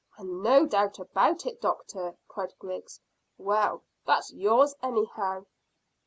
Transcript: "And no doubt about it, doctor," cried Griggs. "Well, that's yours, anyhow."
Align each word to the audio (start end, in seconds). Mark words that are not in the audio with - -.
"And 0.17 0.41
no 0.41 0.65
doubt 0.65 0.97
about 0.97 1.45
it, 1.45 1.61
doctor," 1.61 2.15
cried 2.27 2.55
Griggs. 2.57 2.99
"Well, 3.37 3.83
that's 4.03 4.33
yours, 4.33 4.73
anyhow." 4.81 5.45